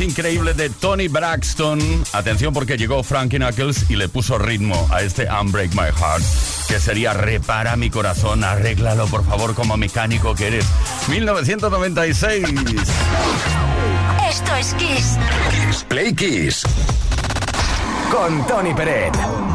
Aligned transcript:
increíble 0.00 0.54
de 0.54 0.70
Tony 0.70 1.08
Braxton. 1.08 1.80
Atención 2.12 2.52
porque 2.52 2.76
llegó 2.76 3.02
Frankie 3.02 3.38
Knuckles 3.38 3.90
y 3.90 3.96
le 3.96 4.08
puso 4.08 4.38
ritmo 4.38 4.88
a 4.92 5.02
este 5.02 5.28
Unbreak 5.30 5.72
My 5.72 5.90
Heart, 5.96 6.22
que 6.68 6.80
sería 6.80 7.12
repara 7.12 7.76
mi 7.76 7.90
corazón, 7.90 8.44
arréglalo 8.44 9.06
por 9.06 9.24
favor 9.24 9.54
como 9.54 9.76
mecánico 9.76 10.34
que 10.34 10.48
eres. 10.48 10.66
1996. 11.08 12.44
Esto 14.28 14.56
es 14.56 14.74
Kiss. 14.74 15.18
Kiss 15.50 15.84
Play 15.88 16.14
Kiss. 16.14 16.62
Con 18.10 18.46
Tony 18.46 18.74
Peret. 18.74 19.47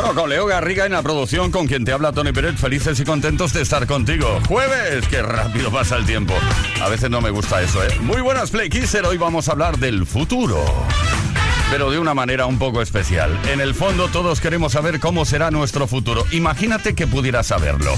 Bueno, 0.00 0.14
con 0.14 0.30
Leo 0.30 0.46
Garriga 0.46 0.86
en 0.86 0.92
la 0.92 1.02
producción, 1.02 1.50
con 1.50 1.66
quien 1.66 1.84
te 1.84 1.90
habla 1.90 2.12
Tony 2.12 2.30
Pérez, 2.30 2.54
felices 2.60 3.00
y 3.00 3.04
contentos 3.04 3.52
de 3.52 3.62
estar 3.62 3.84
contigo. 3.88 4.40
Jueves, 4.46 5.08
qué 5.08 5.22
rápido 5.22 5.72
pasa 5.72 5.96
el 5.96 6.06
tiempo. 6.06 6.34
A 6.80 6.88
veces 6.88 7.10
no 7.10 7.20
me 7.20 7.30
gusta 7.30 7.60
eso, 7.62 7.82
¿eh? 7.82 7.88
Muy 8.02 8.20
buenas, 8.20 8.52
Play 8.52 8.68
Kisser. 8.68 9.04
Hoy 9.04 9.16
vamos 9.16 9.48
a 9.48 9.52
hablar 9.52 9.76
del 9.78 10.06
futuro. 10.06 10.64
Pero 11.72 11.90
de 11.90 11.98
una 11.98 12.14
manera 12.14 12.46
un 12.46 12.60
poco 12.60 12.80
especial. 12.80 13.36
En 13.50 13.60
el 13.60 13.74
fondo, 13.74 14.06
todos 14.06 14.40
queremos 14.40 14.70
saber 14.70 15.00
cómo 15.00 15.24
será 15.24 15.50
nuestro 15.50 15.88
futuro. 15.88 16.24
Imagínate 16.30 16.94
que 16.94 17.08
pudieras 17.08 17.48
saberlo. 17.48 17.92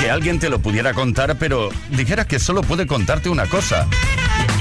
Que 0.00 0.10
alguien 0.10 0.38
te 0.38 0.50
lo 0.50 0.60
pudiera 0.60 0.94
contar, 0.94 1.36
pero 1.36 1.70
dijera 1.90 2.28
que 2.28 2.38
solo 2.38 2.60
puede 2.60 2.86
contarte 2.86 3.28
una 3.28 3.46
cosa. 3.46 3.88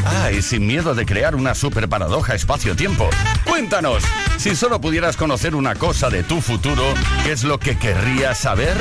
Ay, 0.06 0.42
sin 0.42 0.68
miedo 0.68 0.94
de 0.96 1.06
crear 1.06 1.36
una 1.36 1.56
super 1.56 1.88
paradoja 1.88 2.36
espacio-tiempo. 2.36 3.10
Cuéntanos, 3.46 4.04
si 4.38 4.54
solo 4.56 4.82
pudieras 4.82 5.18
conocer 5.18 5.56
una 5.56 5.76
cosa 5.76 6.10
de 6.10 6.24
tu 6.24 6.42
futuro, 6.42 6.84
¿qué 7.24 7.32
es 7.32 7.44
lo 7.44 7.60
que 7.60 7.78
querrías 7.78 8.40
saber? 8.40 8.76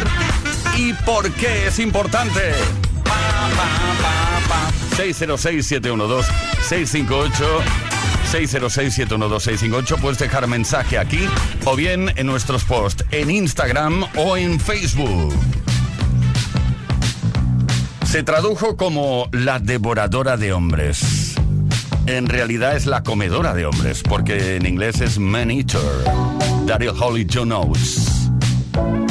¿Y 0.77 0.93
por 0.93 1.31
qué 1.33 1.69
es 1.69 1.79
importante? 1.79 2.53
606-712-658 4.97 7.33
606-712-658 8.33 10.01
Puedes 10.01 10.19
dejar 10.19 10.47
mensaje 10.47 10.99
aquí 10.99 11.29
o 11.65 11.77
bien 11.77 12.11
en 12.17 12.27
nuestros 12.27 12.65
posts 12.65 13.05
en 13.11 13.31
Instagram 13.31 14.05
o 14.17 14.37
en 14.37 14.59
Facebook. 14.59 15.35
Se 18.13 18.23
tradujo 18.23 18.77
como 18.77 19.27
la 19.33 19.59
devoradora 19.59 20.37
de 20.37 20.53
hombres. 20.53 21.35
En 22.05 22.29
realidad 22.29 22.77
es 22.77 22.85
la 22.85 23.03
comedora 23.03 23.55
de 23.55 23.65
hombres, 23.65 24.03
porque 24.03 24.57
en 24.57 24.67
inglés 24.67 25.01
es 25.01 25.19
man 25.19 25.51
eater. 25.51 25.81
Daryl 26.67 26.91
Holly 26.91 27.27
Jones. 27.27 28.31
She'll 28.75 29.02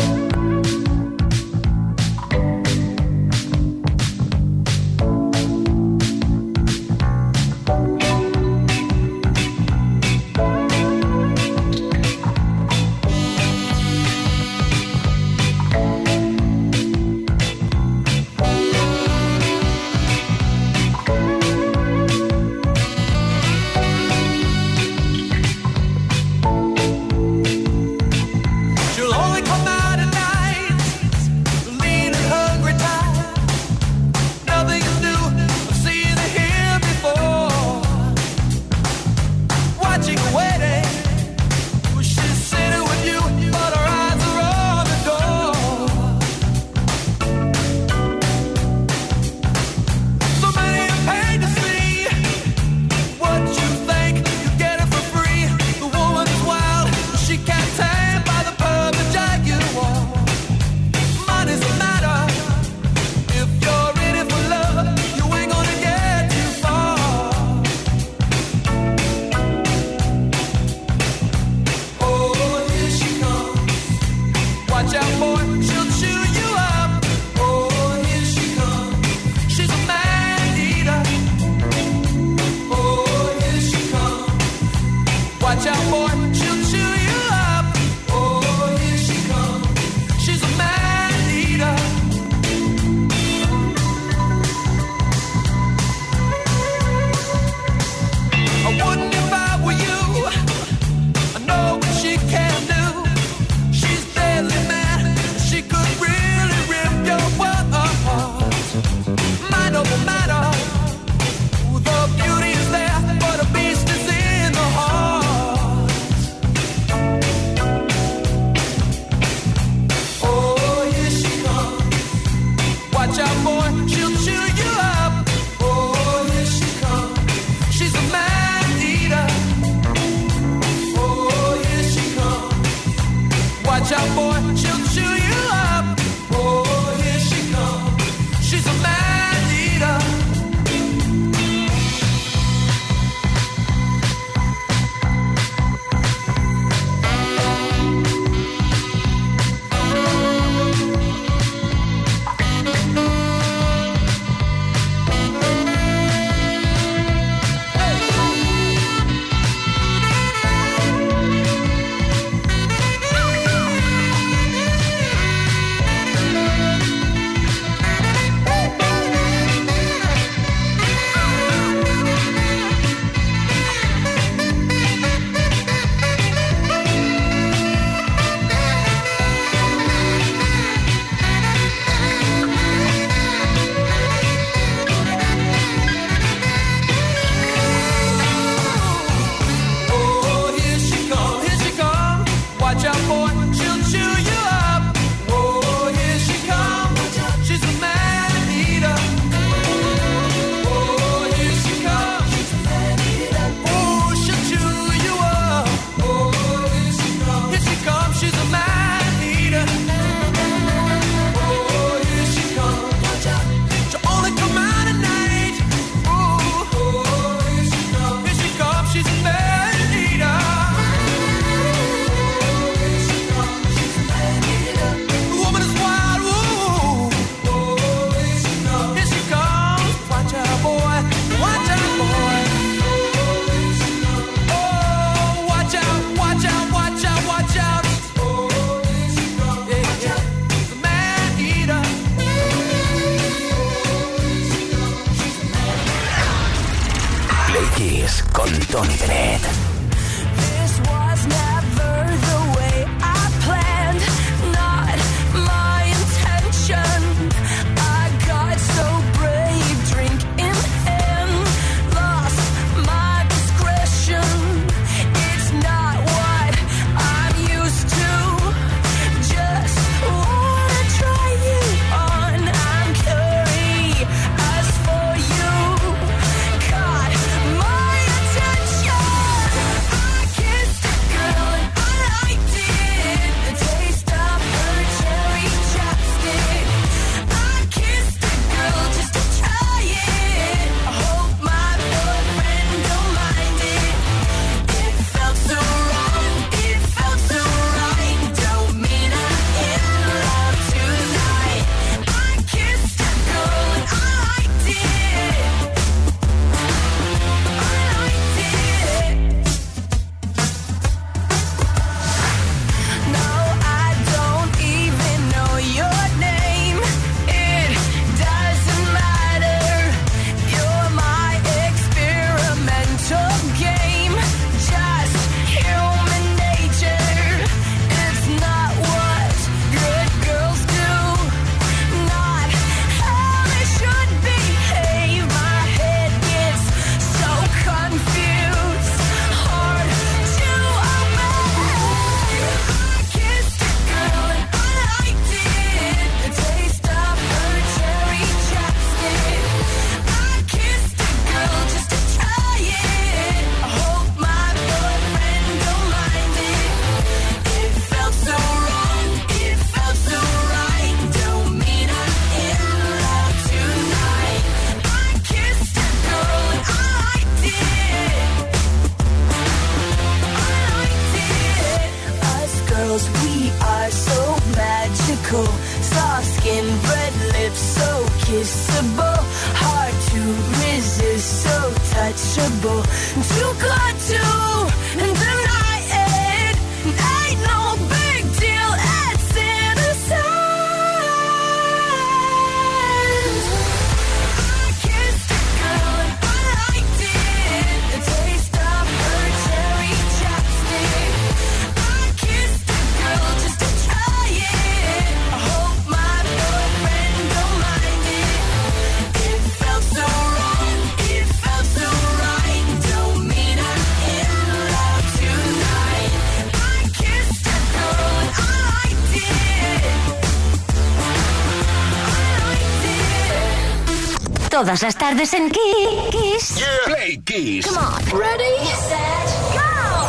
Todas 424.72 424.84
las 424.84 424.96
tardes 424.96 425.34
en 425.34 425.52
Kiss. 425.52 426.56
Yeah. 426.56 426.68
Play 426.86 427.22
Kiss. 427.26 427.68
Come 427.68 427.78
on. 427.78 428.02
Ready, 428.18 428.66
set, 428.88 429.28
go. 429.52 430.08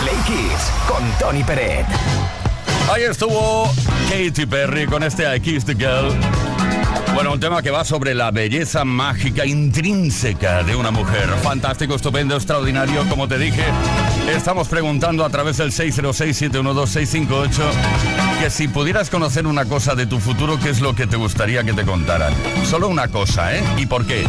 Play 0.00 0.16
Kiss 0.24 0.70
con 0.88 1.02
Tony 1.18 1.44
Peret. 1.44 1.84
Ahí 2.90 3.02
estuvo 3.02 3.70
Katy 4.08 4.46
Perry 4.46 4.86
con 4.86 5.02
este 5.02 5.36
I 5.36 5.38
Kiss 5.40 5.66
the 5.66 5.74
Girl. 5.74 6.18
Bueno, 7.12 7.34
un 7.34 7.40
tema 7.40 7.60
que 7.60 7.70
va 7.70 7.84
sobre 7.84 8.14
la 8.14 8.30
belleza 8.30 8.86
mágica 8.86 9.44
intrínseca 9.44 10.62
de 10.62 10.74
una 10.74 10.90
mujer. 10.90 11.28
Fantástico, 11.42 11.94
estupendo, 11.94 12.36
extraordinario, 12.36 13.06
como 13.10 13.28
te 13.28 13.36
dije. 13.36 13.64
Estamos 14.28 14.68
preguntando 14.68 15.24
a 15.24 15.30
través 15.30 15.56
del 15.56 15.72
606-712-658 15.72 17.50
que 18.40 18.50
si 18.50 18.68
pudieras 18.68 19.10
conocer 19.10 19.46
una 19.46 19.64
cosa 19.66 19.94
de 19.94 20.06
tu 20.06 20.18
futuro, 20.20 20.58
¿qué 20.58 20.70
es 20.70 20.80
lo 20.80 20.94
que 20.94 21.06
te 21.06 21.16
gustaría 21.16 21.62
que 21.64 21.72
te 21.72 21.84
contaran? 21.84 22.32
Solo 22.64 22.88
una 22.88 23.08
cosa, 23.08 23.54
¿eh? 23.54 23.62
¿Y 23.76 23.86
por 23.86 24.06
qué? 24.06 24.24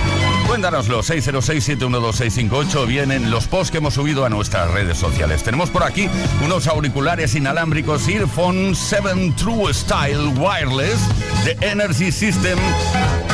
Cuéntanoslo, 0.48 1.02
606-712-658 1.04 2.88
vienen 2.88 3.32
los 3.32 3.48
posts 3.48 3.72
que 3.72 3.78
hemos 3.78 3.94
subido 3.94 4.26
a 4.26 4.30
nuestras 4.30 4.70
redes 4.72 4.98
sociales. 4.98 5.44
Tenemos 5.44 5.70
por 5.70 5.84
aquí 5.84 6.10
unos 6.44 6.68
auriculares 6.68 7.36
inalámbricos 7.36 8.08
Earphone 8.08 8.76
7 8.76 9.34
True 9.38 9.74
Style 9.74 10.28
Wireless 10.38 11.00
de 11.46 11.58
Energy 11.62 12.12
System 12.12 12.60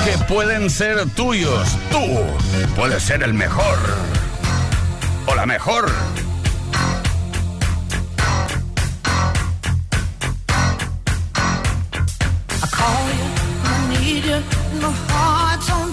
que 0.06 0.18
pueden 0.26 0.70
ser 0.70 1.10
tuyos. 1.10 1.78
Tú 1.92 2.04
puedes 2.76 3.04
ser 3.04 3.24
el 3.24 3.34
mejor 3.34 3.78
o 5.26 5.36
la 5.36 5.46
mejor 5.46 5.92
Call 12.72 13.06
you, 13.18 13.28
I 13.64 13.76
need 13.94 14.26
you, 14.26 14.40
my 14.82 14.92
heart's 15.10 15.70
on 15.72 15.89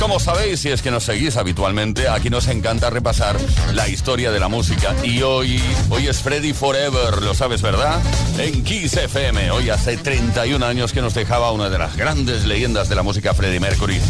Como 0.00 0.18
sabéis, 0.18 0.58
si 0.60 0.70
es 0.70 0.82
que 0.82 0.90
nos 0.90 1.04
seguís 1.04 1.36
habitualmente, 1.36 2.08
aquí 2.08 2.30
nos 2.30 2.48
encanta 2.48 2.90
repasar 2.90 3.36
la 3.74 3.88
historia 3.88 4.32
de 4.32 4.40
la 4.40 4.48
música. 4.48 4.92
Y 5.04 5.22
hoy, 5.22 5.62
hoy 5.88 6.08
es 6.08 6.20
Freddy 6.20 6.52
Forever, 6.52 7.22
lo 7.22 7.32
sabes, 7.32 7.62
¿verdad? 7.62 8.00
En 8.38 8.64
Kiss 8.64 8.94
FM. 8.94 9.52
Hoy 9.52 9.70
hace 9.70 9.96
31 9.96 10.66
años 10.66 10.92
que 10.92 11.00
nos 11.00 11.14
dejaba 11.14 11.52
una 11.52 11.70
de 11.70 11.78
las 11.78 11.96
grandes 11.96 12.44
leyendas 12.44 12.88
de 12.88 12.96
la 12.96 13.04
música, 13.04 13.34
Freddie 13.34 13.60
Mercury. 13.60 14.00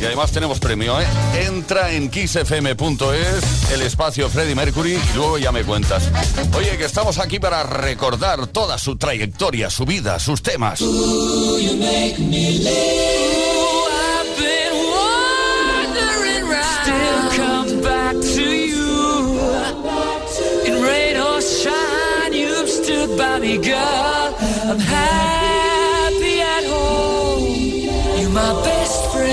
Y 0.00 0.04
además 0.04 0.30
tenemos 0.30 0.60
premio, 0.60 1.00
¿eh? 1.00 1.06
Entra 1.44 1.90
en 1.90 2.08
kissfm.es, 2.08 3.72
el 3.72 3.82
espacio 3.82 4.30
Freddy 4.30 4.54
Mercury, 4.54 4.92
y 4.92 5.16
luego 5.16 5.38
ya 5.38 5.50
me 5.50 5.64
cuentas. 5.64 6.04
Oye, 6.56 6.78
que 6.78 6.84
estamos 6.84 7.18
aquí 7.18 7.40
para 7.40 7.64
recordar 7.64 8.46
toda 8.46 8.78
su 8.78 8.94
trayectoria, 8.96 9.70
su 9.70 9.84
vida, 9.84 10.20
sus 10.20 10.40
temas. 10.40 10.80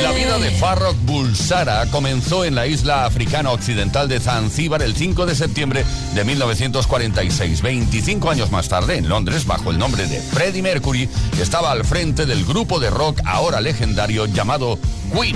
La 0.02 0.12
vida 0.12 0.38
de 0.40 0.52
Farrokh 0.52 0.98
Bulsara 1.04 1.86
comenzó 1.88 2.46
en 2.46 2.56
la 2.56 2.68
isla 2.68 3.06
africana 3.06 3.52
occidental 3.52 4.08
de 4.08 4.20
Zanzíbar 4.20 4.82
el 4.82 4.96
5 4.96 5.26
de 5.26 5.36
septiembre 5.36 5.86
de 6.16 6.24
1946. 6.24 7.62
25 7.62 8.30
años 8.30 8.52
más 8.52 8.70
tarde, 8.70 8.98
en 8.98 9.10
Londres, 9.10 9.46
bajo 9.46 9.72
el 9.72 9.78
nombre 9.78 10.08
de 10.08 10.20
Freddie 10.20 10.62
Mercury, 10.62 11.10
estaba 11.40 11.72
al 11.72 11.86
frente 11.86 12.26
del 12.26 12.46
grupo 12.46 12.80
de 12.80 12.90
rock 12.90 13.22
ahora 13.26 13.62
legendario 13.62 14.26
llamado 14.26 14.80
Queen. 15.14 15.36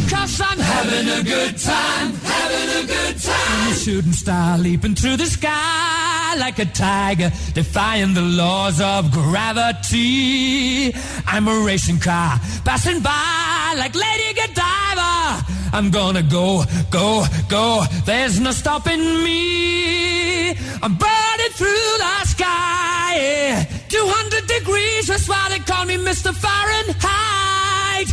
Like 6.38 6.60
a 6.60 6.66
tiger, 6.66 7.32
defying 7.54 8.14
the 8.14 8.22
laws 8.22 8.80
of 8.82 9.12
gravity. 9.12 10.94
I'm 11.26 11.48
a 11.48 11.60
racing 11.66 12.00
car 12.00 12.40
passing 12.64 13.02
by 13.02 13.76
like 13.78 13.96
Lady 13.96 14.34
Godiva. 14.34 15.46
I'm 15.74 15.90
gonna 15.90 16.24
go, 16.24 16.64
go, 16.90 17.26
go. 17.48 17.84
There's 18.06 18.40
no 18.40 18.52
stopping 18.52 19.00
me. 19.24 20.50
I'm 20.84 20.96
burning 20.96 21.52
through 21.52 21.92
the 22.04 22.26
sky. 22.26 23.68
200 23.88 24.48
degrees, 24.48 25.08
that's 25.08 25.28
why 25.28 25.48
they 25.50 25.60
call 25.60 25.86
me 25.86 25.98
Mr. 25.98 26.34
Fahrenheit. 26.34 28.08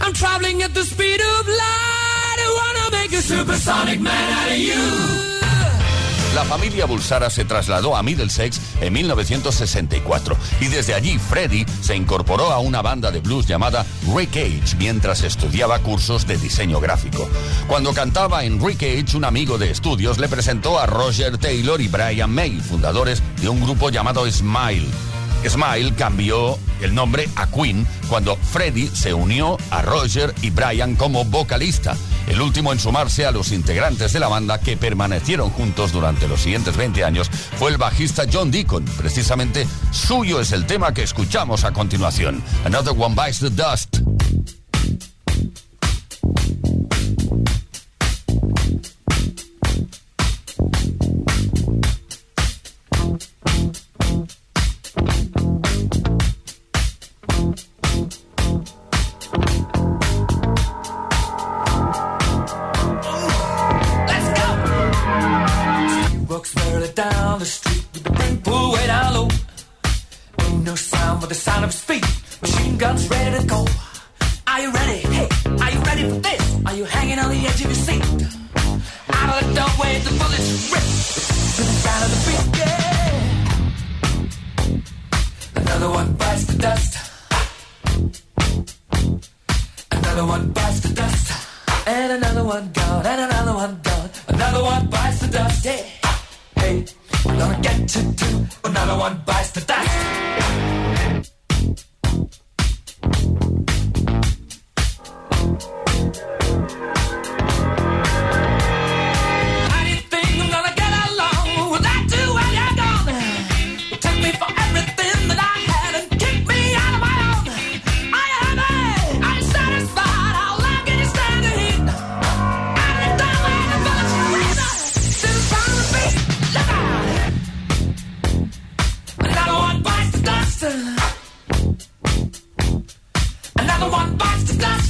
I'm 0.00 0.12
traveling 0.12 0.62
at 0.62 0.74
the 0.74 0.84
speed 0.84 1.20
of 1.20 1.46
light. 1.46 2.38
I 2.46 2.48
wanna 2.60 3.02
make 3.02 3.12
a 3.12 3.22
supersonic 3.22 4.00
man 4.00 4.32
out 4.32 4.50
of 4.50 4.58
you. 4.58 5.33
La 6.34 6.44
familia 6.44 6.84
Bulsara 6.86 7.30
se 7.30 7.44
trasladó 7.44 7.96
a 7.96 8.02
Middlesex 8.02 8.60
en 8.80 8.92
1964 8.92 10.36
y 10.60 10.66
desde 10.66 10.92
allí 10.92 11.16
Freddie 11.16 11.64
se 11.80 11.94
incorporó 11.94 12.50
a 12.50 12.58
una 12.58 12.82
banda 12.82 13.12
de 13.12 13.20
blues 13.20 13.46
llamada 13.46 13.86
Rick 14.12 14.36
Age 14.36 14.76
mientras 14.76 15.22
estudiaba 15.22 15.78
cursos 15.78 16.26
de 16.26 16.36
diseño 16.36 16.80
gráfico. 16.80 17.28
Cuando 17.68 17.94
cantaba 17.94 18.44
en 18.44 18.60
Rick 18.60 18.82
Age, 18.82 19.16
un 19.16 19.24
amigo 19.24 19.58
de 19.58 19.70
estudios 19.70 20.18
le 20.18 20.28
presentó 20.28 20.80
a 20.80 20.86
Roger 20.86 21.38
Taylor 21.38 21.80
y 21.80 21.86
Brian 21.86 22.32
May, 22.32 22.60
fundadores 22.60 23.22
de 23.40 23.48
un 23.48 23.60
grupo 23.60 23.90
llamado 23.90 24.28
Smile. 24.28 24.88
Smile 25.48 25.94
cambió 25.94 26.58
el 26.80 26.94
nombre 26.94 27.28
a 27.36 27.46
Queen 27.46 27.86
cuando 28.08 28.36
Freddie 28.36 28.90
se 28.94 29.14
unió 29.14 29.56
a 29.70 29.82
Roger 29.82 30.34
y 30.42 30.50
Brian 30.50 30.96
como 30.96 31.24
vocalista, 31.24 31.96
el 32.26 32.40
último 32.40 32.72
en 32.72 32.78
sumarse 32.78 33.26
a 33.26 33.32
los 33.32 33.52
integrantes 33.52 34.12
de 34.12 34.20
la 34.20 34.28
banda 34.28 34.60
que 34.60 34.76
permanecieron 34.76 35.50
juntos 35.50 35.92
durante 35.92 36.28
los 36.28 36.40
siguientes 36.40 36.76
20 36.76 37.04
años 37.04 37.30
fue 37.58 37.70
el 37.70 37.78
bajista 37.78 38.24
John 38.30 38.50
Deacon. 38.50 38.84
Precisamente 38.96 39.66
suyo 39.90 40.40
es 40.40 40.52
el 40.52 40.66
tema 40.66 40.94
que 40.94 41.02
escuchamos 41.02 41.64
a 41.64 41.72
continuación. 41.72 42.42
Another 42.64 42.94
One 42.96 43.14
Bites 43.14 43.40
the 43.40 43.50
Dust. 43.50 44.13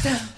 Ready 0.05 0.34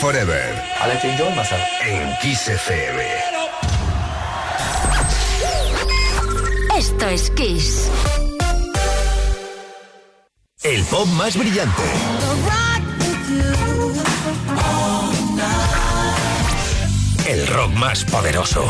Forever. 0.00 0.40
I 0.80 0.86
let 0.86 1.02
you 1.02 1.10
enjoy 1.10 1.34
myself. 1.34 1.60
En 1.82 2.16
Kiss 2.22 2.46
FM. 2.48 3.02
Esto 6.76 7.08
es 7.08 7.30
Kiss. 7.30 7.90
El 10.62 10.84
pop 10.84 11.06
más 11.08 11.36
brillante. 11.36 11.82
El 17.26 17.46
rock 17.48 17.72
más 17.72 18.04
poderoso. 18.04 18.64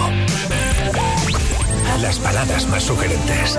Las 2.01 2.23
baladas 2.23 2.67
más 2.69 2.85
sugerentes. 2.85 3.59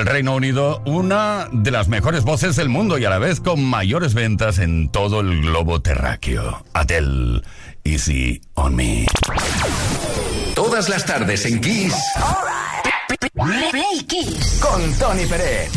El 0.00 0.06
Reino 0.06 0.34
Unido, 0.34 0.82
una 0.86 1.48
de 1.52 1.70
las 1.70 1.88
mejores 1.88 2.24
voces 2.24 2.56
del 2.56 2.70
mundo 2.70 2.96
y 2.96 3.04
a 3.04 3.10
la 3.10 3.18
vez 3.18 3.38
con 3.38 3.62
mayores 3.62 4.14
ventas 4.14 4.58
en 4.58 4.88
todo 4.88 5.20
el 5.20 5.42
globo 5.42 5.82
terráqueo. 5.82 6.64
Adele, 6.72 7.42
Easy 7.84 8.40
on 8.54 8.76
Me. 8.76 9.06
Todas 10.54 10.88
las 10.88 11.04
tardes 11.04 11.44
en 11.44 11.60
Kiss. 11.60 11.94
Play 13.70 14.04
Kiss. 14.06 14.60
Con 14.62 14.92
Tony 14.94 15.26
Pérez. 15.26 15.70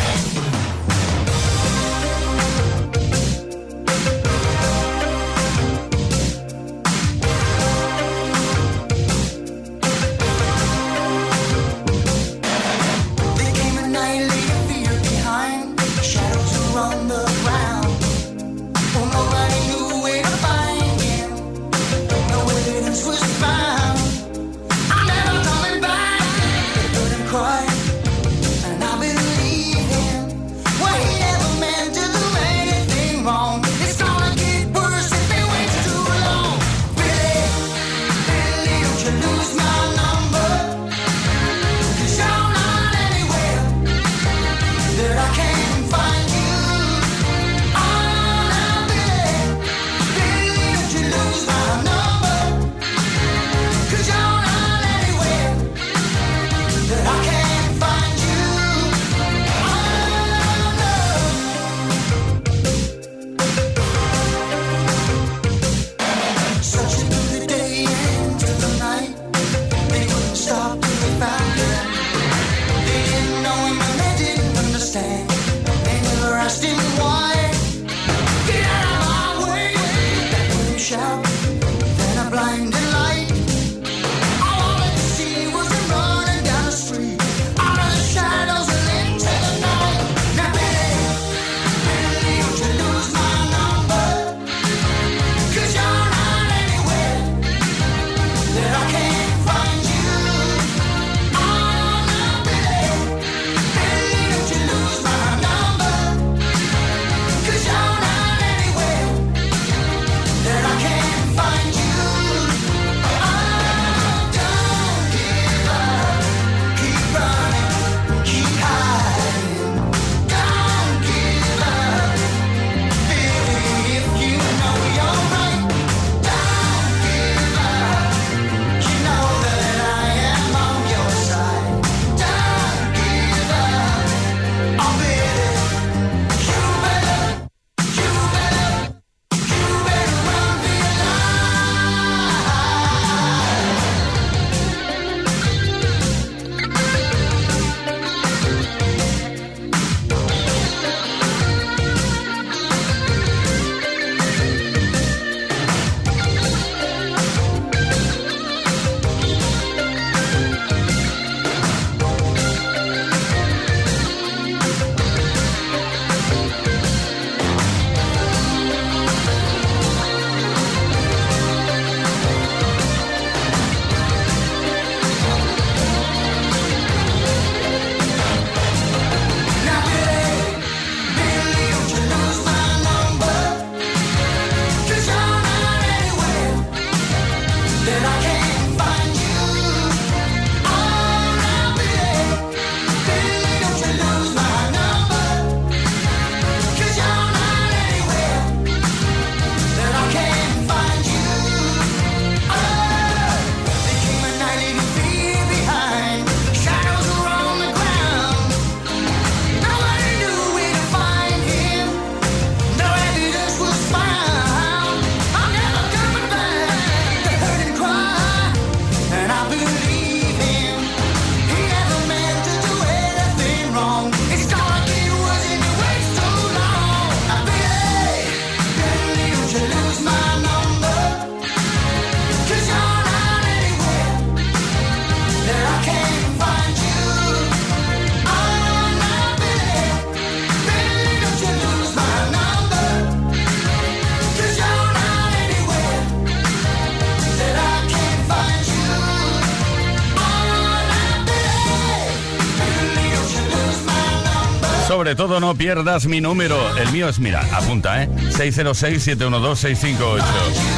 No 255.39 255.55
pierdas 255.55 256.05
mi 256.05 256.21
número. 256.21 256.77
El 256.77 256.91
mío 256.91 257.09
es, 257.09 257.19
mira, 257.19 257.45
apunta, 257.53 258.03
¿eh? 258.03 258.09
606-712-658. 258.31 260.23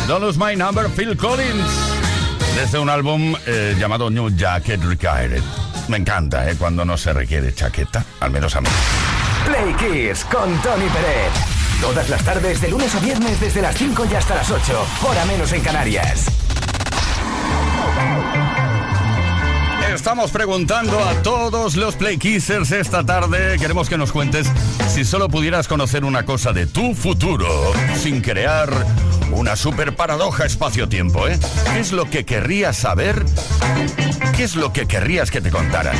Don't 0.07 0.21
lose 0.23 0.39
my 0.39 0.55
number, 0.55 0.89
Phil 0.89 1.15
Collins. 1.17 1.67
Desde 2.55 2.79
un 2.79 2.89
álbum 2.89 3.35
eh, 3.45 3.75
llamado 3.79 4.09
New 4.09 4.29
Jacket 4.35 4.81
Required. 4.83 5.43
Me 5.87 5.97
encanta, 5.97 6.49
¿eh? 6.49 6.55
Cuando 6.57 6.85
no 6.85 6.97
se 6.97 7.13
requiere 7.13 7.53
chaqueta, 7.53 8.05
al 8.19 8.31
menos 8.31 8.55
a 8.55 8.61
mí. 8.61 8.69
Play 9.45 9.73
Kiss 9.75 10.25
con 10.25 10.49
Tony 10.61 10.87
Pérez. 10.89 11.31
Todas 11.81 12.09
las 12.09 12.23
tardes, 12.23 12.61
de 12.61 12.69
lunes 12.69 12.95
a 12.95 12.99
viernes, 12.99 13.39
desde 13.39 13.61
las 13.61 13.75
5 13.75 14.05
y 14.09 14.15
hasta 14.15 14.35
las 14.35 14.49
8. 14.49 14.85
Hora 15.03 15.25
menos 15.25 15.51
en 15.51 15.61
Canarias. 15.61 16.44
Estamos 20.05 20.29
preguntando 20.29 20.99
a 20.99 21.15
todos 21.23 21.75
los 21.75 21.95
Play 21.95 22.19
Kissers 22.19 22.71
esta 22.71 23.03
tarde. 23.03 23.57
Queremos 23.57 23.89
que 23.89 23.97
nos 23.97 24.11
cuentes 24.11 24.45
si 24.87 25.03
solo 25.03 25.29
pudieras 25.29 25.67
conocer 25.67 26.05
una 26.05 26.23
cosa 26.25 26.53
de 26.53 26.67
tu 26.67 26.93
futuro 26.93 27.47
sin 27.97 28.21
crear 28.21 28.69
una 29.31 29.55
super 29.55 29.95
paradoja 29.95 30.45
espacio-tiempo, 30.45 31.27
¿eh? 31.27 31.39
¿Qué 31.73 31.79
es 31.79 31.91
lo 31.91 32.07
que 32.07 32.23
querrías 32.23 32.77
saber? 32.77 33.25
¿Qué 34.37 34.43
es 34.43 34.55
lo 34.55 34.71
que 34.71 34.85
querrías 34.85 35.31
que 35.31 35.41
te 35.41 35.49
contaran? 35.49 35.95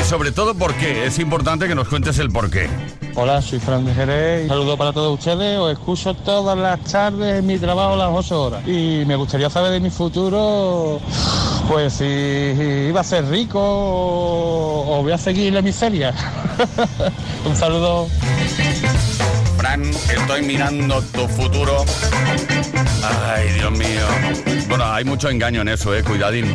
Y 0.00 0.08
sobre 0.08 0.32
todo, 0.32 0.54
¿por 0.54 0.72
qué? 0.76 1.04
Es 1.04 1.18
importante 1.18 1.68
que 1.68 1.74
nos 1.74 1.88
cuentes 1.88 2.18
el 2.20 2.30
por 2.30 2.50
qué. 2.50 2.70
Hola, 3.16 3.42
soy 3.42 3.60
Fran 3.60 3.84
de 3.84 3.92
Jerez. 3.92 4.48
Saludo 4.48 4.78
para 4.78 4.94
todos 4.94 5.18
ustedes. 5.18 5.58
Os 5.58 5.70
escucho 5.72 6.14
todas 6.14 6.56
las 6.56 6.80
tardes 6.84 7.40
en 7.40 7.46
mi 7.46 7.58
trabajo 7.58 7.96
las 7.96 8.08
8 8.10 8.42
horas. 8.42 8.66
Y 8.66 9.04
me 9.06 9.14
gustaría 9.16 9.50
saber 9.50 9.72
de 9.72 9.80
mi 9.80 9.90
futuro, 9.90 11.02
pues 11.70 11.92
si 11.92 12.04
iba 12.04 13.00
a 13.00 13.04
ser 13.04 13.28
rico 13.28 13.60
o 13.62 15.02
voy 15.02 15.12
a 15.12 15.18
seguir 15.18 15.52
la 15.52 15.62
miseria. 15.62 16.12
Un 17.46 17.54
saludo. 17.54 18.08
Estoy 19.74 20.42
mirando 20.42 21.00
tu 21.12 21.28
futuro. 21.28 21.84
Ay, 23.04 23.50
Dios 23.52 23.70
mío. 23.70 24.06
Bueno, 24.68 24.84
hay 24.84 25.04
mucho 25.04 25.28
engaño 25.28 25.60
en 25.60 25.68
eso, 25.68 25.94
eh. 25.94 26.02
Cuidadín. 26.02 26.54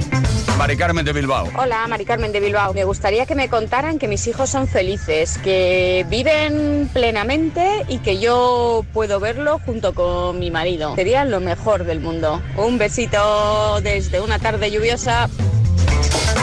Mari 0.58 0.76
Carmen 0.76 1.06
de 1.06 1.14
Bilbao. 1.14 1.50
Hola, 1.58 1.88
Mari 1.88 2.04
Carmen 2.04 2.34
de 2.34 2.42
Bilbao. 2.42 2.74
Me 2.74 2.84
gustaría 2.84 3.26
que 3.26 3.36
me 3.36 3.48
contaran 3.48 4.00
que 4.00 4.10
mis 4.10 4.28
hijos 4.28 4.50
son 4.50 4.68
felices, 4.68 5.38
que 5.38 6.06
viven 6.10 6.90
plenamente 6.92 7.86
y 7.88 8.00
que 8.00 8.20
yo 8.20 8.86
puedo 8.92 9.22
verlo 9.22 9.60
junto 9.66 9.94
con 9.94 10.38
mi 10.38 10.52
marido. 10.52 10.94
Sería 10.96 11.24
lo 11.24 11.40
mejor 11.40 11.86
del 11.86 12.02
mundo. 12.02 12.42
Un 12.58 12.78
besito 12.78 13.80
desde 13.82 14.20
una 14.20 14.40
tarde 14.40 14.72
lluviosa. 14.72 15.30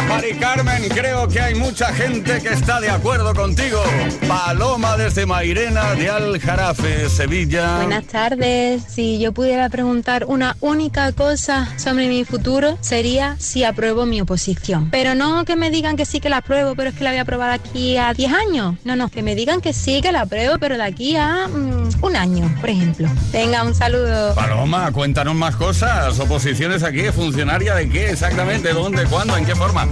Mari 0.09 0.35
Carmen, 0.35 0.89
creo 0.89 1.29
que 1.29 1.41
hay 1.41 1.55
mucha 1.55 1.93
gente 1.93 2.41
que 2.41 2.49
está 2.49 2.81
de 2.81 2.91
acuerdo 2.91 3.35
contigo. 3.35 3.83
Paloma 4.29 4.97
desde 4.97 5.27
Mairena 5.27 5.95
de 5.95 6.11
Aljarafe, 6.11 7.09
Sevilla. 7.09 7.77
Buenas 7.77 8.05
tardes. 8.07 8.83
Si 8.89 9.19
yo 9.19 9.33
pudiera 9.33 9.69
preguntar 9.69 10.27
una 10.27 10.57
única 10.61 11.11
cosa 11.13 11.69
sobre 11.79 12.09
mi 12.09 12.25
futuro, 12.25 12.77
sería 12.81 13.37
si 13.39 13.65
apruebo 13.65 14.07
mi 14.07 14.21
oposición. 14.21 14.91
Pero 14.91 15.15
no 15.15 15.45
que 15.45 15.57
me 15.57 15.71
digan 15.71 15.97
que 15.97 16.05
sí 16.05 16.21
que 16.21 16.29
la 16.29 16.39
apruebo, 16.39 16.75
pero 16.75 16.91
es 16.91 16.97
que 16.97 17.05
la 17.05 17.11
voy 17.11 17.19
a 17.19 17.23
aprobar 17.23 17.51
aquí 17.51 17.97
a 17.97 18.13
10 18.13 18.33
años. 18.33 18.77
No, 18.85 18.97
no, 18.97 19.09
que 19.09 19.23
me 19.23 19.35
digan 19.35 19.61
que 19.61 19.73
sí 19.73 20.01
que 20.03 20.13
la 20.13 20.23
apruebo, 20.23 20.59
pero 20.59 20.77
de 20.77 20.85
aquí 20.85 21.17
a 21.17 21.49
mm, 21.49 22.05
un 22.05 22.17
año, 22.17 22.55
por 22.61 22.71
ejemplo. 22.71 23.09
Venga, 23.33 23.63
un 23.65 23.75
saludo. 23.75 24.35
Paloma, 24.35 24.91
cuéntanos 24.93 25.35
más 25.35 25.57
cosas. 25.57 26.19
Oposiciones 26.19 26.83
aquí, 26.83 27.03
funcionaria 27.15 27.75
de 27.75 27.89
qué 27.89 28.11
exactamente, 28.11 28.73
dónde, 28.73 29.05
cuándo, 29.05 29.37
en 29.37 29.45
qué 29.45 29.55
forma. 29.55 29.87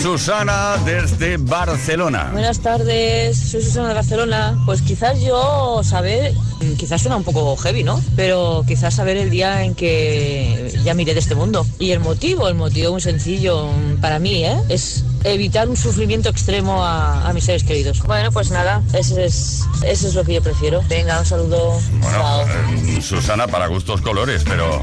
Susana 0.00 0.76
desde 0.84 1.36
Barcelona. 1.36 2.30
Buenas 2.32 2.58
tardes, 2.60 3.36
soy 3.38 3.62
Susana 3.62 3.88
de 3.88 3.94
Barcelona. 3.94 4.58
Pues 4.66 4.82
quizás 4.82 5.20
yo 5.20 5.80
saber, 5.84 6.32
quizás 6.76 7.02
suena 7.02 7.16
un 7.16 7.24
poco 7.24 7.56
heavy, 7.56 7.84
¿no? 7.84 8.00
Pero 8.16 8.64
quizás 8.66 8.94
saber 8.94 9.16
el 9.16 9.30
día 9.30 9.62
en 9.64 9.74
que 9.74 10.72
ya 10.84 10.94
miré 10.94 11.14
de 11.14 11.20
este 11.20 11.34
mundo. 11.34 11.66
Y 11.78 11.90
el 11.92 12.00
motivo, 12.00 12.48
el 12.48 12.54
motivo 12.54 12.92
muy 12.92 13.00
sencillo 13.00 13.68
para 14.00 14.18
mí, 14.18 14.44
¿eh? 14.44 14.56
Es 14.68 15.04
evitar 15.24 15.68
un 15.68 15.76
sufrimiento 15.76 16.28
extremo 16.30 16.84
a, 16.84 17.28
a 17.28 17.32
mis 17.32 17.44
seres 17.44 17.62
queridos. 17.62 18.00
Bueno, 18.02 18.32
pues 18.32 18.50
nada, 18.50 18.82
eso 18.94 19.20
es, 19.20 19.62
eso 19.84 20.08
es 20.08 20.14
lo 20.14 20.24
que 20.24 20.34
yo 20.34 20.42
prefiero. 20.42 20.82
Venga, 20.88 21.20
un 21.20 21.26
saludo. 21.26 21.78
Chao. 22.10 22.42
Eh, 22.42 23.00
Susana, 23.00 23.46
para 23.46 23.68
gustos 23.68 24.00
colores, 24.00 24.42
pero 24.44 24.80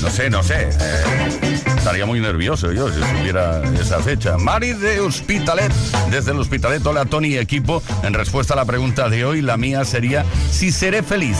no 0.00 0.10
sé, 0.10 0.30
no 0.30 0.42
sé. 0.42 0.70
eh, 0.70 1.60
estaría 1.76 2.06
muy 2.06 2.18
nervioso 2.18 2.72
yo 2.72 2.88
si 2.88 2.98
supiera 2.98 3.60
esa 3.78 3.93
fecha. 4.00 4.36
Mari 4.38 4.72
de 4.72 5.00
Hospitalet, 5.00 5.72
desde 6.10 6.32
el 6.32 6.38
Hospitalet, 6.38 6.84
hola 6.86 7.04
Tony 7.04 7.36
equipo. 7.36 7.82
En 8.02 8.14
respuesta 8.14 8.54
a 8.54 8.56
la 8.56 8.64
pregunta 8.64 9.08
de 9.08 9.24
hoy, 9.24 9.42
la 9.42 9.56
mía 9.56 9.84
sería 9.84 10.24
si 10.50 10.72
seré 10.72 11.02
feliz. 11.02 11.38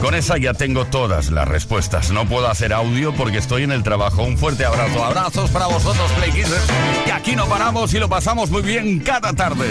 Con 0.00 0.14
esa 0.14 0.36
ya 0.36 0.52
tengo 0.52 0.84
todas 0.84 1.30
las 1.30 1.48
respuestas. 1.48 2.10
No 2.10 2.26
puedo 2.26 2.48
hacer 2.48 2.72
audio 2.72 3.14
porque 3.14 3.38
estoy 3.38 3.62
en 3.62 3.72
el 3.72 3.82
trabajo. 3.82 4.22
Un 4.22 4.36
fuerte 4.36 4.64
abrazo. 4.64 5.02
Abrazos 5.02 5.50
para 5.50 5.66
vosotros, 5.66 6.10
Play 6.12 6.30
Kissers, 6.30 6.66
que 7.04 7.12
aquí 7.12 7.36
no 7.36 7.46
paramos 7.46 7.94
y 7.94 7.98
lo 7.98 8.08
pasamos 8.08 8.50
muy 8.50 8.62
bien 8.62 9.00
cada 9.00 9.32
tarde. 9.32 9.66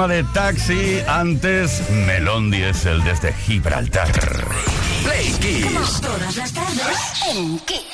Tema 0.00 0.14
de 0.14 0.24
Taxi, 0.32 1.02
antes 1.06 1.82
Melón 2.06 2.50
el 2.54 3.04
desde 3.04 3.34
Gibraltar. 3.34 4.10
Play 5.02 5.32
Kiss. 5.40 6.00
Todas 6.00 6.36
las 6.36 6.52
tardes 6.54 7.22
en 7.34 7.58
Kiss. 7.60 7.89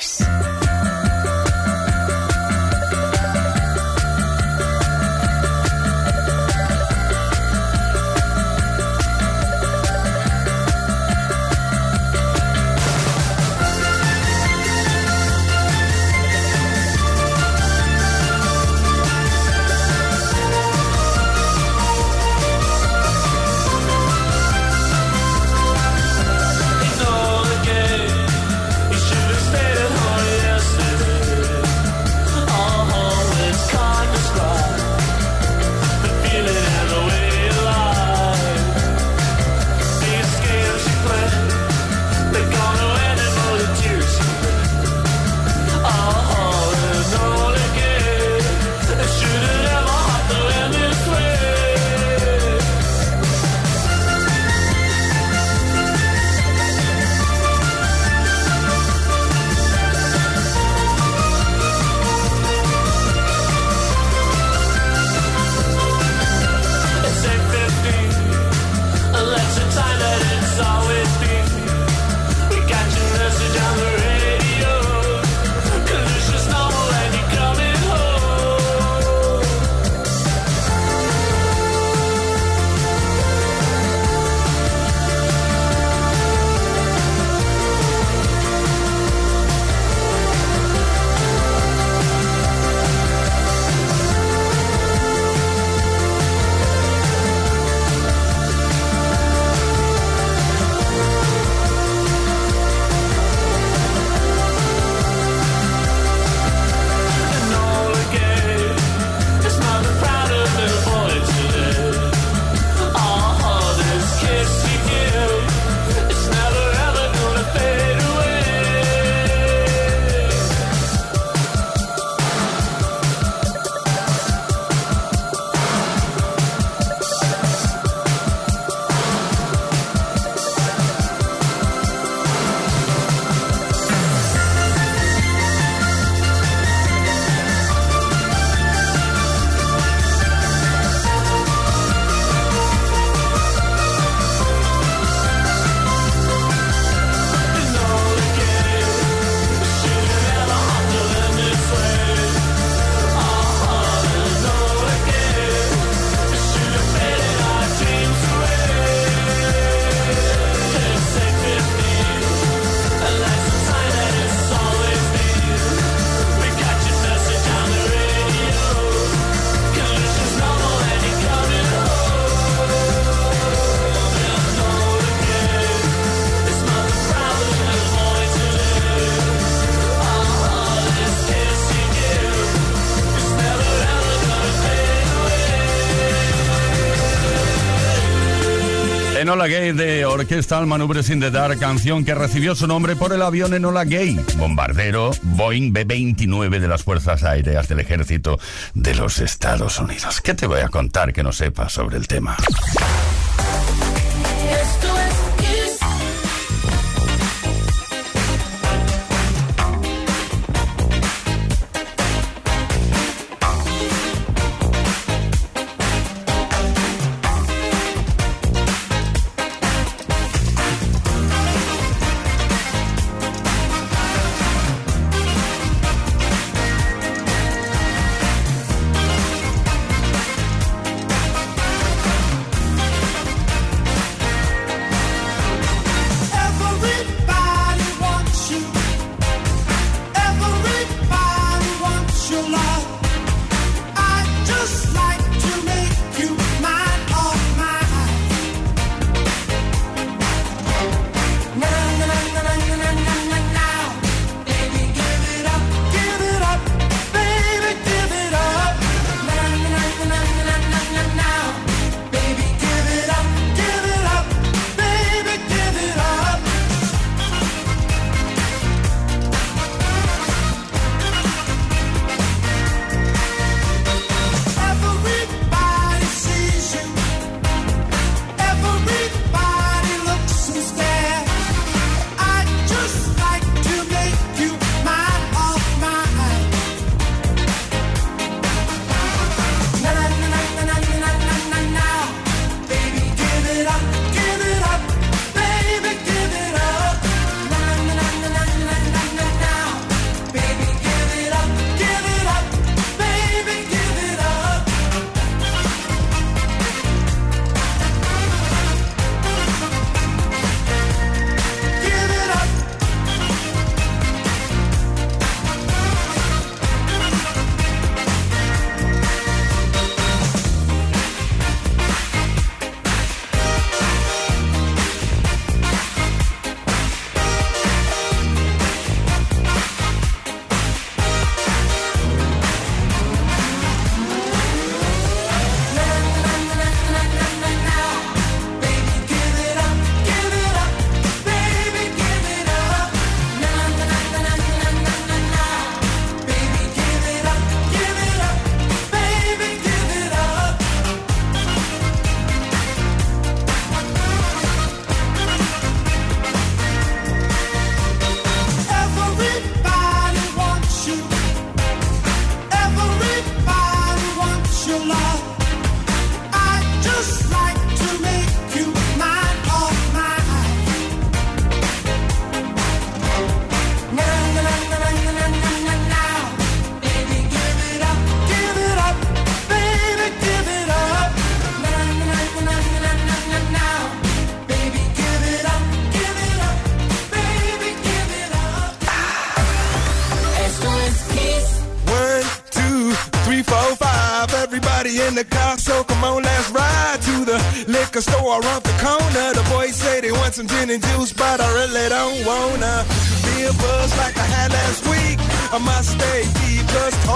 Gay 189.47 189.71
de 189.71 190.05
Orquesta 190.05 190.59
Maneuvers 190.65 191.09
in 191.09 191.19
the 191.19 191.31
Dark, 191.31 191.59
canción 191.59 192.03
que 192.03 192.13
recibió 192.13 192.53
su 192.53 192.67
nombre 192.67 192.95
por 192.95 193.13
el 193.13 193.21
avión 193.21 193.53
Enola 193.53 193.85
Gay, 193.85 194.19
bombardero 194.37 195.11
Boeing 195.21 195.71
B-29 195.71 196.59
de 196.59 196.67
las 196.67 196.83
Fuerzas 196.83 197.23
Aéreas 197.23 197.67
del 197.67 197.79
Ejército 197.79 198.39
de 198.73 198.95
los 198.95 199.19
Estados 199.19 199.79
Unidos. 199.79 200.21
¿Qué 200.21 200.33
te 200.33 200.47
voy 200.47 200.59
a 200.59 200.67
contar 200.67 201.13
que 201.13 201.23
no 201.23 201.31
sepas 201.31 201.71
sobre 201.71 201.97
el 201.97 202.07
tema? 202.07 202.35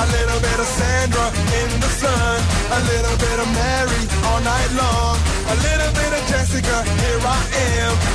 A 0.00 0.06
little 0.06 0.40
bit 0.40 0.58
of 0.58 0.66
Sandra 0.66 1.26
in 1.60 1.70
the 1.78 1.90
sun. 2.00 2.40
A 2.72 2.80
little 2.88 3.16
bit 3.18 3.38
of 3.38 3.48
Mary 3.52 4.02
all 4.24 4.40
night 4.40 4.70
long. 4.72 5.16
A 5.52 5.56
little 5.66 5.92
bit 5.92 6.10
of 6.16 6.22
Jessica, 6.26 6.76
here 7.02 7.20
I 7.20 7.40
am. 7.84 8.09